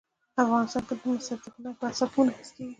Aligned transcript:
افغانستان 0.43 0.83
کې 0.87 0.95
مس 1.03 1.27
د 1.43 1.45
هنر 1.55 1.73
په 1.79 1.85
اثار 1.89 2.09
کې 2.13 2.17
منعکس 2.19 2.49
کېږي. 2.55 2.69